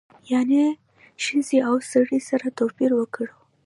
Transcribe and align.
یعنې 0.31 0.61
له 0.71 0.75
ښځې 1.25 1.57
او 1.67 1.75
سړي 1.91 2.19
سره 2.29 2.47
توپیر 2.59 2.91
وکړو. 2.95 3.33